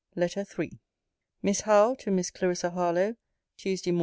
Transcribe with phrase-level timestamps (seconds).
[0.15, 0.79] LETTER III
[1.43, 3.17] MISS HOWE, TO MISS CLARISSA HARLOWE
[3.57, 3.99] TUESDAY MORN.